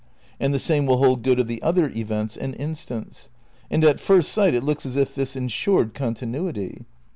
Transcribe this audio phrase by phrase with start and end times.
[0.39, 3.29] And the same will hold good of the other events and instants.
[3.69, 6.85] And at first sight it looks as if this ensured continuity.